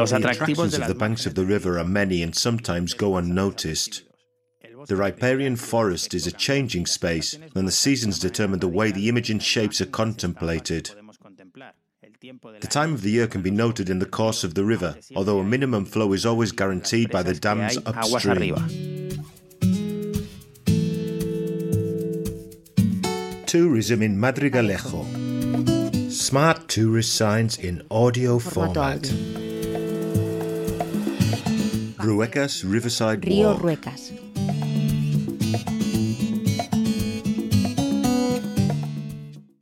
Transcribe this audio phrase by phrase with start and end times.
[0.00, 2.34] Los the atractivos attractions de of las the banks of the river are many and
[2.34, 4.02] sometimes go unnoticed.
[4.86, 9.30] The riparian forest is a changing space, and the seasons determine the way the image
[9.30, 10.90] and shapes are contemplated.
[12.22, 15.38] The time of the year can be noted in the course of the river, although
[15.38, 18.54] a minimum flow is always guaranteed by the dams upstream.
[23.46, 26.10] Tourism in Madrigalejo.
[26.10, 29.39] Smart tourist signs in audio Formato format.
[32.02, 33.62] Ruecas Riverside Río Walk.
[33.62, 34.12] Ruecas.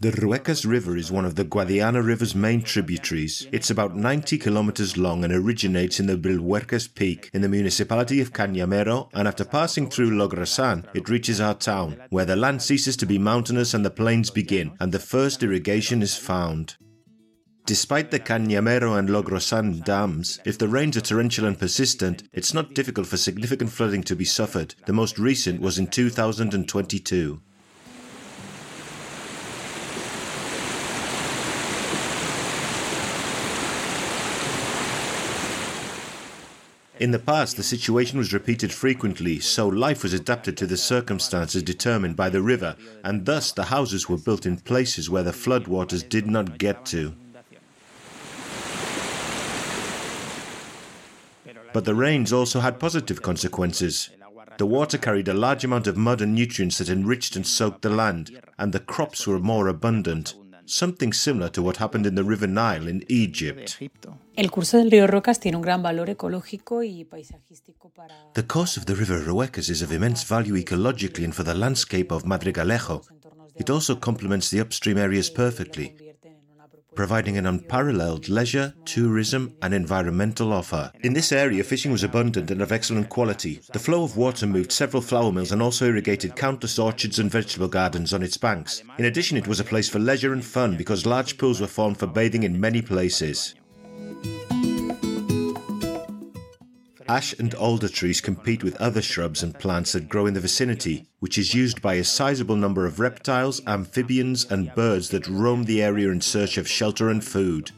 [0.00, 3.46] The Ruecas River is one of the Guadiana River's main tributaries.
[3.52, 8.32] It's about 90 kilometers long and originates in the Villuercas Peak in the municipality of
[8.32, 13.06] Cañamero, and after passing through Logrosán, it reaches our town, where the land ceases to
[13.06, 16.76] be mountainous and the plains begin, and the first irrigation is found.
[17.66, 22.74] Despite the Cañamero and Logrosan dams, if the rains are torrential and persistent, it's not
[22.74, 24.74] difficult for significant flooding to be suffered.
[24.84, 27.40] The most recent was in 2022.
[37.00, 41.62] In the past, the situation was repeated frequently, so life was adapted to the circumstances
[41.62, 46.06] determined by the river, and thus the houses were built in places where the floodwaters
[46.06, 47.14] did not get to.
[51.74, 54.08] But the rains also had positive consequences.
[54.58, 57.90] The water carried a large amount of mud and nutrients that enriched and soaked the
[57.90, 60.36] land, and the crops were more abundant,
[60.66, 63.82] something similar to what happened in the River Nile in Egypt.
[64.36, 68.78] El curso del río Ruecas tiene un gran valor ecológico y paisajístico para The course
[68.78, 73.02] of the river Ruecas is of immense value ecologically and for the landscape of Madrigalejo.
[73.56, 75.96] It also complements the upstream areas perfectly,
[76.94, 80.90] providing an unparalleled leisure, tourism, and environmental offer.
[81.02, 83.60] In this area, fishing was abundant and of excellent quality.
[83.72, 87.68] The flow of water moved several flour mills and also irrigated countless orchards and vegetable
[87.68, 88.82] gardens on its banks.
[88.98, 91.98] In addition, it was a place for leisure and fun because large pools were formed
[91.98, 93.54] for bathing in many places.
[97.06, 101.06] Ash and alder trees compete with other shrubs and plants that grow in the vicinity,
[101.18, 105.82] which is used by a sizable number of reptiles, amphibians, and birds that roam the
[105.82, 107.70] area in search of shelter and food.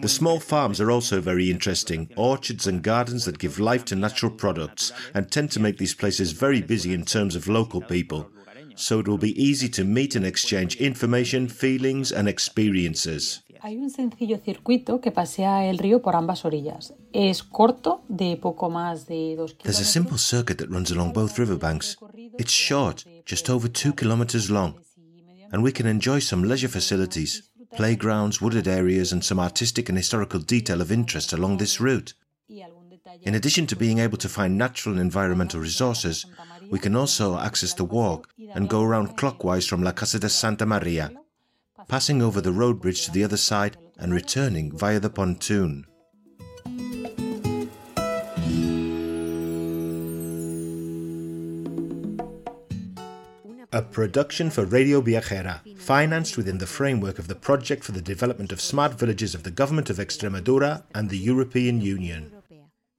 [0.00, 4.32] The small farms are also very interesting, orchards and gardens that give life to natural
[4.32, 8.28] products and tend to make these places very busy in terms of local people.
[8.74, 13.42] So it will be easy to meet and exchange information, feelings, and experiences.
[13.64, 16.94] Hay un sencillo circuito que pasea el río por ambas orillas.
[17.12, 21.38] Es corto, de poco más de dos There's a simple circuit that runs along both
[21.38, 21.96] riverbanks.
[22.38, 24.80] It's short, just over two kilometers long,
[25.52, 30.40] and we can enjoy some leisure facilities, playgrounds, wooded areas, and some artistic and historical
[30.40, 32.14] detail of interest along this route.
[33.22, 36.26] In addition to being able to find natural and environmental resources,
[36.68, 40.66] we can also access the walk and go around clockwise from La Casa de Santa
[40.66, 41.12] Maria,
[41.88, 45.86] passing over the road bridge to the other side and returning via the pontoon.
[53.74, 58.52] A production for Radio Viajera, financed within the framework of the Project for the Development
[58.52, 62.30] of Smart Villages of the Government of Extremadura and the European Union,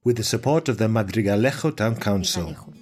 [0.02, 2.73] with the support of the Madrigalejo Town Council.